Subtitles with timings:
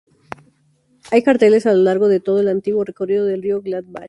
[1.11, 3.99] Hay carteles a lo largo de todo el antiguo recorrido del río Gladbach.